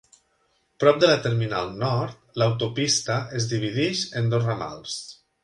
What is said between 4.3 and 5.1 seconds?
dos ramals.